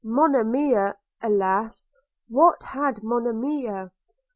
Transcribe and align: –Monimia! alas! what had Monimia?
–Monimia! 0.19 0.97
alas! 1.21 1.87
what 2.27 2.63
had 2.63 3.03
Monimia? 3.03 3.91